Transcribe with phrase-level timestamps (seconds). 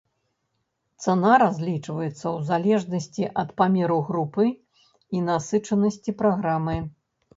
[1.03, 4.45] Цана разлічваецца ў залежнасці ад памеру групы
[5.19, 6.77] і насычанасці праграмы.